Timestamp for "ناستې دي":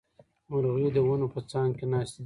1.91-2.19